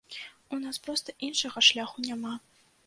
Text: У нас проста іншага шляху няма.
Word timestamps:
У 0.57 0.59
нас 0.63 0.79
проста 0.87 1.17
іншага 1.29 1.67
шляху 1.69 1.97
няма. 2.11 2.33